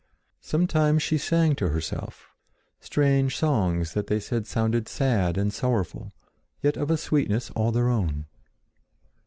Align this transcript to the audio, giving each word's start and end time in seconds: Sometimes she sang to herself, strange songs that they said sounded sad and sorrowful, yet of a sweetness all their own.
Sometimes 0.39 1.03
she 1.03 1.19
sang 1.19 1.53
to 1.57 1.69
herself, 1.69 2.25
strange 2.79 3.37
songs 3.37 3.93
that 3.93 4.07
they 4.07 4.19
said 4.19 4.47
sounded 4.47 4.89
sad 4.89 5.37
and 5.37 5.53
sorrowful, 5.53 6.11
yet 6.63 6.75
of 6.75 6.89
a 6.89 6.97
sweetness 6.97 7.51
all 7.51 7.71
their 7.71 7.87
own. 7.89 8.25